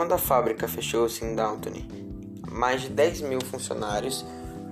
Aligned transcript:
Quando 0.00 0.12
a 0.12 0.18
fábrica 0.18 0.66
fechou-se 0.66 1.22
em 1.22 1.34
Downton, 1.34 1.72
mais 2.50 2.80
de 2.80 2.88
10 2.88 3.20
mil 3.20 3.38
funcionários 3.42 4.24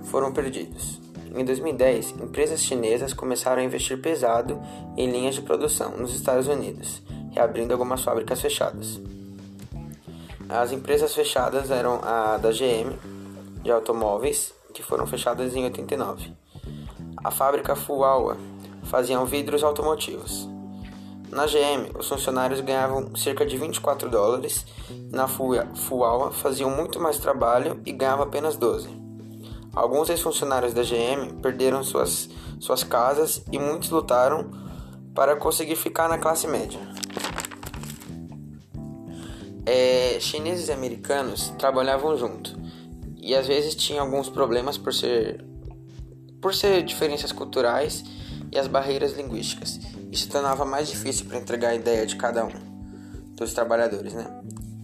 foram 0.05 0.33
perdidos. 0.33 0.99
Em 1.35 1.45
2010, 1.45 2.15
empresas 2.19 2.63
chinesas 2.63 3.13
começaram 3.13 3.61
a 3.61 3.63
investir 3.63 4.01
pesado 4.01 4.59
em 4.97 5.07
linhas 5.07 5.35
de 5.35 5.43
produção 5.43 5.95
nos 5.95 6.15
Estados 6.15 6.47
Unidos, 6.47 7.03
reabrindo 7.31 7.71
algumas 7.71 8.01
fábricas 8.01 8.41
fechadas. 8.41 8.99
As 10.49 10.71
empresas 10.71 11.13
fechadas 11.13 11.69
eram 11.69 11.99
a 12.03 12.37
da 12.37 12.49
GM, 12.49 12.97
de 13.61 13.69
automóveis, 13.69 14.51
que 14.73 14.81
foram 14.81 15.05
fechadas 15.05 15.55
em 15.55 15.63
89. 15.63 16.33
A 17.23 17.29
fábrica 17.29 17.75
Fuawa 17.75 18.35
faziam 18.85 19.27
vidros 19.27 19.63
automotivos. 19.63 20.49
Na 21.31 21.45
GM, 21.45 21.91
os 21.97 22.07
funcionários 22.07 22.59
ganhavam 22.59 23.15
cerca 23.15 23.45
de 23.45 23.55
24 23.55 24.09
dólares, 24.09 24.65
na 25.11 25.27
Fuawa 25.27 26.31
faziam 26.31 26.69
muito 26.71 26.99
mais 26.99 27.19
trabalho 27.19 27.79
e 27.85 27.91
ganhavam 27.91 28.25
apenas 28.25 28.57
12. 28.57 28.89
Alguns 29.73 30.09
ex-funcionários 30.09 30.73
da 30.73 30.81
GM 30.81 31.39
perderam 31.41 31.83
suas, 31.83 32.29
suas 32.59 32.83
casas 32.83 33.43
e 33.51 33.59
muitos 33.59 33.91
lutaram 33.91 34.49
para 35.13 35.35
conseguir 35.35 35.75
ficar 35.75 36.09
na 36.09 36.17
classe 36.17 36.47
média. 36.47 36.79
É, 39.65 40.17
chineses 40.19 40.67
e 40.67 40.71
americanos 40.71 41.53
trabalhavam 41.59 42.17
junto 42.17 42.57
e 43.21 43.35
às 43.35 43.45
vezes 43.45 43.75
tinham 43.75 44.03
alguns 44.03 44.29
problemas 44.29 44.77
por 44.77 44.91
ser 44.93 45.45
por 46.41 46.55
ser 46.55 46.83
diferenças 46.83 47.31
culturais 47.31 48.03
e 48.51 48.57
as 48.57 48.67
barreiras 48.67 49.13
linguísticas. 49.15 49.79
Isso 50.11 50.29
tornava 50.29 50.65
mais 50.65 50.89
difícil 50.89 51.25
para 51.25 51.37
entregar 51.37 51.69
a 51.69 51.75
ideia 51.75 52.05
de 52.05 52.15
cada 52.15 52.45
um 52.45 52.51
dos 53.35 53.53
trabalhadores, 53.53 54.13
né? 54.13 54.25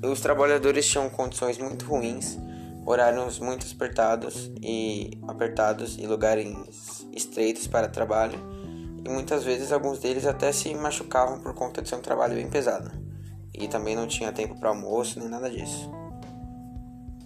Os 0.04 0.22
trabalhadores 0.22 0.86
tinham 0.88 1.10
condições 1.10 1.58
muito 1.58 1.86
ruins, 1.86 2.38
horários 2.86 3.40
muito 3.40 3.66
apertados 3.72 4.52
e 4.62 5.18
apertados 5.28 5.98
e 5.98 6.06
lugares 6.06 7.06
estreitos 7.12 7.68
para 7.68 7.88
trabalho, 7.88 8.40
e 9.04 9.10
muitas 9.10 9.44
vezes 9.44 9.72
alguns 9.72 10.00
deles 10.00 10.26
até 10.26 10.52
se 10.52 10.74
machucavam 10.76 11.40
por 11.40 11.54
conta 11.54 11.82
de 11.82 11.90
ser 11.90 11.96
um 11.96 12.02
trabalho 12.02 12.36
bem 12.36 12.50
pesado 12.50 12.92
e 13.58 13.68
também 13.68 13.96
não 13.96 14.08
tinha 14.08 14.32
tempo 14.32 14.60
para 14.60 14.70
almoço 14.70 15.20
nem 15.20 15.30
nada 15.30 15.50
disso. 15.50 15.90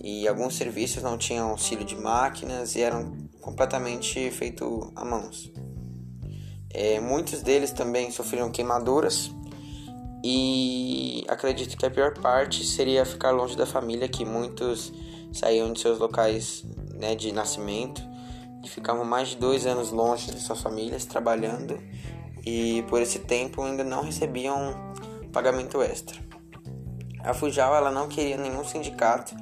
E 0.01 0.27
alguns 0.27 0.55
serviços 0.55 1.03
não 1.03 1.17
tinham 1.17 1.49
auxílio 1.49 1.83
de 1.85 1.95
máquinas 1.95 2.75
e 2.75 2.81
eram 2.81 3.17
completamente 3.41 4.31
feitos 4.31 4.91
a 4.95 5.03
mãos. 5.03 5.51
É, 6.71 6.99
muitos 6.99 7.41
deles 7.41 7.71
também 7.71 8.11
sofreram 8.11 8.51
queimaduras 8.51 9.31
e 10.23 11.25
acredito 11.27 11.77
que 11.77 11.85
a 11.85 11.91
pior 11.91 12.13
parte 12.19 12.63
seria 12.63 13.05
ficar 13.05 13.31
longe 13.31 13.55
da 13.55 13.65
família, 13.65 14.07
que 14.07 14.25
muitos 14.25 14.93
saíam 15.31 15.71
de 15.71 15.79
seus 15.79 15.97
locais 15.99 16.63
né, 16.93 17.15
de 17.15 17.31
nascimento 17.31 18.01
e 18.63 18.69
ficavam 18.69 19.05
mais 19.05 19.29
de 19.29 19.37
dois 19.37 19.65
anos 19.65 19.91
longe 19.91 20.31
de 20.31 20.39
suas 20.39 20.61
famílias 20.61 21.05
trabalhando 21.05 21.79
e 22.45 22.83
por 22.89 23.01
esse 23.01 23.19
tempo 23.19 23.61
ainda 23.61 23.83
não 23.83 24.03
recebiam 24.03 24.75
pagamento 25.31 25.81
extra. 25.81 26.19
A 27.23 27.33
Fujal 27.33 27.75
ela 27.75 27.91
não 27.91 28.07
queria 28.07 28.37
nenhum 28.37 28.63
sindicato, 28.63 29.35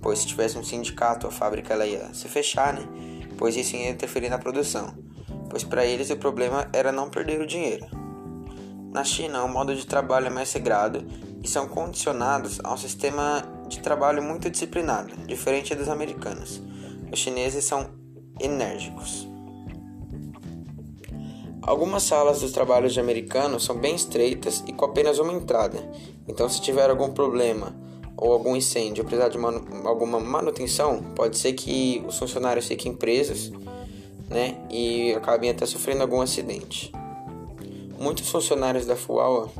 pois 0.00 0.20
se 0.20 0.26
tivesse 0.26 0.58
um 0.58 0.64
sindicato 0.64 1.26
a 1.26 1.30
fábrica 1.30 1.72
ela 1.72 1.86
ia 1.86 2.12
se 2.14 2.28
fechar, 2.28 2.72
né? 2.72 2.86
Pois 3.36 3.56
isso 3.56 3.76
ia 3.76 3.90
interferir 3.90 4.30
na 4.30 4.38
produção, 4.38 4.94
pois 5.48 5.64
para 5.64 5.84
eles 5.84 6.10
o 6.10 6.16
problema 6.16 6.68
era 6.72 6.92
não 6.92 7.08
perder 7.08 7.40
o 7.40 7.46
dinheiro. 7.46 7.86
Na 8.92 9.04
China, 9.04 9.44
o 9.44 9.48
modo 9.48 9.74
de 9.74 9.86
trabalho 9.86 10.26
é 10.26 10.30
mais 10.30 10.48
sagrado 10.48 11.04
e 11.42 11.48
são 11.48 11.68
condicionados 11.68 12.58
a 12.64 12.72
um 12.72 12.76
sistema 12.76 13.42
de 13.68 13.80
trabalho 13.80 14.22
muito 14.22 14.48
disciplinado, 14.48 15.14
diferente 15.26 15.74
dos 15.74 15.88
americanos. 15.88 16.62
Os 17.12 17.18
chineses 17.18 17.64
são 17.64 17.90
enérgicos. 18.40 19.28
Algumas 21.60 22.04
salas 22.04 22.40
dos 22.40 22.52
trabalhos 22.52 22.94
de 22.94 23.00
americanos 23.00 23.64
são 23.64 23.76
bem 23.76 23.96
estreitas 23.96 24.62
e 24.66 24.72
com 24.72 24.84
apenas 24.84 25.18
uma 25.18 25.32
entrada, 25.32 25.78
então 26.28 26.48
se 26.48 26.60
tiver 26.60 26.88
algum 26.88 27.12
problema 27.12 27.76
ou 28.16 28.32
algum 28.32 28.56
incêndio 28.56 29.02
ou 29.02 29.08
precisar 29.08 29.28
de 29.28 29.36
manu 29.36 29.64
alguma 29.84 30.20
manutenção, 30.20 31.02
pode 31.14 31.36
ser 31.36 31.52
que 31.54 32.04
os 32.06 32.18
funcionários 32.18 32.66
fiquem 32.66 32.94
presos 32.94 33.52
né, 34.28 34.56
e 34.70 35.12
acabem 35.14 35.50
até 35.50 35.64
sofrendo 35.66 36.02
algum 36.02 36.20
acidente. 36.20 36.92
Muitos 37.98 38.28
funcionários 38.28 38.86
da 38.86 38.96
FUAL 38.96 39.50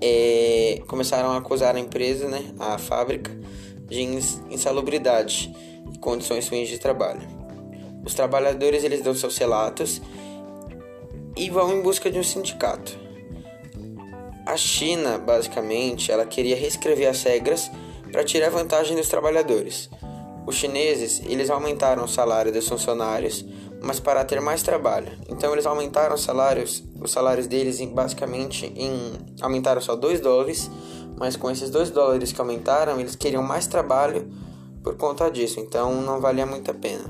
é, 0.00 0.82
começaram 0.86 1.30
a 1.30 1.38
acusar 1.38 1.76
a 1.76 1.80
empresa, 1.80 2.28
né, 2.28 2.44
a 2.58 2.76
fábrica, 2.76 3.30
de 3.88 4.02
insalubridade 4.50 5.54
e 5.92 5.98
condições 5.98 6.48
ruins 6.48 6.68
de 6.68 6.78
trabalho. 6.78 7.22
Os 8.04 8.14
trabalhadores 8.14 8.82
eles 8.82 9.02
dão 9.02 9.14
seus 9.14 9.38
relatos 9.38 10.02
e 11.36 11.48
vão 11.48 11.72
em 11.72 11.82
busca 11.82 12.10
de 12.10 12.18
um 12.18 12.22
sindicato. 12.22 12.98
A 14.44 14.56
China, 14.56 15.18
basicamente, 15.18 16.10
ela 16.10 16.26
queria 16.26 16.56
reescrever 16.56 17.08
as 17.08 17.22
regras 17.22 17.70
para 18.10 18.24
tirar 18.24 18.50
vantagem 18.50 18.96
dos 18.96 19.08
trabalhadores. 19.08 19.88
Os 20.46 20.56
chineses, 20.56 21.22
eles 21.26 21.50
aumentaram 21.50 22.04
o 22.04 22.08
salário 22.08 22.52
dos 22.52 22.68
funcionários, 22.68 23.44
mas 23.80 24.00
para 24.00 24.24
ter 24.24 24.40
mais 24.40 24.62
trabalho. 24.62 25.12
Então 25.28 25.52
eles 25.52 25.66
aumentaram 25.66 26.14
os 26.14 26.22
salários, 26.22 26.82
os 27.00 27.10
salários 27.10 27.46
deles 27.46 27.80
em, 27.80 27.88
basicamente 27.88 28.66
em 28.76 29.12
aumentaram 29.40 29.80
só 29.80 29.94
2 29.94 30.20
dólares, 30.20 30.70
mas 31.18 31.36
com 31.36 31.50
esses 31.50 31.70
2 31.70 31.90
dólares 31.90 32.32
que 32.32 32.40
aumentaram, 32.40 32.98
eles 32.98 33.16
queriam 33.16 33.42
mais 33.42 33.66
trabalho 33.66 34.28
por 34.82 34.96
conta 34.96 35.30
disso, 35.30 35.60
então 35.60 36.02
não 36.02 36.20
valia 36.20 36.46
muito 36.46 36.70
a 36.70 36.74
pena. 36.74 37.04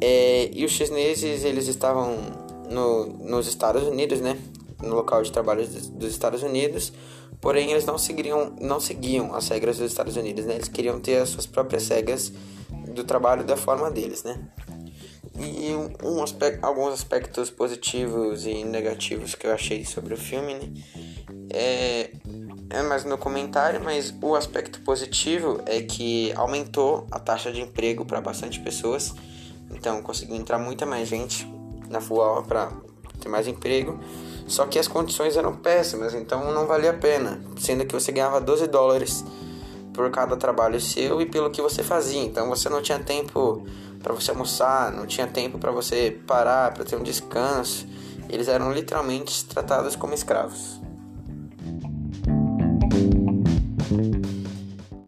É, 0.00 0.50
e 0.52 0.64
os 0.64 0.72
chineses 0.72 1.44
eles 1.44 1.66
estavam 1.66 2.16
no, 2.70 3.06
nos 3.06 3.46
Estados 3.46 3.84
Unidos, 3.84 4.20
né? 4.20 4.38
No 4.82 4.96
local 4.96 5.22
de 5.22 5.32
trabalho 5.32 5.66
dos 5.66 6.10
Estados 6.10 6.42
Unidos, 6.42 6.92
porém 7.40 7.70
eles 7.70 7.84
não 7.84 7.98
seguiam, 7.98 8.54
não 8.60 8.80
seguiam 8.80 9.34
as 9.34 9.48
regras 9.48 9.78
dos 9.78 9.90
Estados 9.90 10.16
Unidos, 10.16 10.44
né? 10.44 10.54
Eles 10.54 10.68
queriam 10.68 11.00
ter 11.00 11.18
as 11.18 11.28
suas 11.28 11.46
próprias 11.46 11.88
regras 11.88 12.32
do 12.94 13.04
trabalho 13.04 13.44
da 13.44 13.56
forma 13.56 13.90
deles, 13.90 14.22
né? 14.22 14.40
E 15.36 15.72
um 16.04 16.22
aspecto, 16.22 16.64
alguns 16.64 16.92
aspectos 16.92 17.50
positivos 17.50 18.46
e 18.46 18.64
negativos 18.64 19.34
que 19.34 19.46
eu 19.46 19.52
achei 19.52 19.84
sobre 19.84 20.14
o 20.14 20.16
filme, 20.16 20.54
né? 20.54 20.72
É, 21.50 22.10
é 22.70 22.82
mais 22.82 23.04
no 23.04 23.18
comentário, 23.18 23.80
mas 23.82 24.14
o 24.22 24.34
aspecto 24.34 24.80
positivo 24.82 25.60
é 25.66 25.82
que 25.82 26.32
aumentou 26.32 27.06
a 27.10 27.18
taxa 27.18 27.52
de 27.52 27.60
emprego 27.60 28.04
para 28.04 28.20
bastante 28.20 28.60
pessoas 28.60 29.14
então 29.74 30.00
conseguiu 30.02 30.36
entrar 30.36 30.58
muita 30.58 30.86
mais 30.86 31.08
gente 31.08 31.46
na 31.88 32.00
FUAL 32.00 32.44
para 32.44 32.72
ter 33.20 33.28
mais 33.28 33.46
emprego. 33.46 33.98
Só 34.46 34.66
que 34.66 34.78
as 34.78 34.86
condições 34.86 35.36
eram 35.36 35.56
péssimas, 35.56 36.14
então 36.14 36.52
não 36.52 36.66
valia 36.66 36.90
a 36.90 36.94
pena. 36.94 37.40
Sendo 37.58 37.84
que 37.86 37.94
você 37.94 38.12
ganhava 38.12 38.40
12 38.40 38.66
dólares 38.66 39.24
por 39.92 40.10
cada 40.10 40.36
trabalho 40.36 40.80
seu 40.80 41.20
e 41.20 41.26
pelo 41.26 41.50
que 41.50 41.62
você 41.62 41.82
fazia. 41.82 42.22
Então 42.22 42.48
você 42.48 42.68
não 42.68 42.82
tinha 42.82 42.98
tempo 42.98 43.64
para 44.02 44.12
você 44.12 44.32
almoçar, 44.32 44.92
não 44.92 45.06
tinha 45.06 45.26
tempo 45.26 45.58
para 45.58 45.70
você 45.70 46.18
parar, 46.26 46.74
para 46.74 46.84
ter 46.84 46.96
um 46.96 47.02
descanso. 47.02 47.86
Eles 48.28 48.48
eram 48.48 48.72
literalmente 48.72 49.44
tratados 49.46 49.96
como 49.96 50.12
escravos. 50.12 50.80